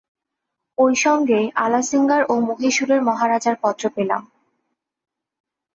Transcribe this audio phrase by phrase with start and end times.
[0.77, 4.23] ঐ সঙ্গেই আলাসিঙ্গার ও মহীশূরের মহারাজার পত্র পেলাম।